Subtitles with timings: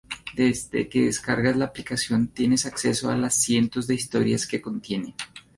[0.35, 5.13] Desde que descargas la aplicación, tienes acceso a las cientos de historias que contiene.